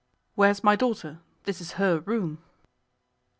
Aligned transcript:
'Where 0.33 0.49
is 0.49 0.63
my 0.63 0.75
daughter? 0.75 1.19
This 1.43 1.61
is 1.61 1.73
her 1.73 1.99
room. 1.99 2.39